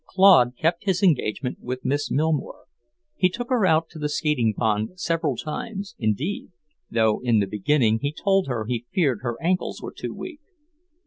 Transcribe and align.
Claude 0.07 0.55
kept 0.57 0.85
his 0.85 1.03
engagement 1.03 1.59
with 1.61 1.85
Miss 1.85 2.09
Millmore. 2.09 2.65
He 3.15 3.29
took 3.29 3.49
her 3.49 3.67
out 3.67 3.87
to 3.89 3.99
the 3.99 4.09
skating 4.09 4.55
pond 4.57 4.99
several 4.99 5.35
times, 5.37 5.93
indeed, 5.99 6.49
though 6.89 7.21
in 7.23 7.37
the 7.37 7.45
beginning 7.45 7.99
he 8.01 8.11
told 8.11 8.47
her 8.47 8.65
he 8.65 8.87
feared 8.91 9.19
her 9.21 9.37
ankles 9.43 9.79
were 9.79 9.93
too 9.95 10.15
weak. 10.15 10.41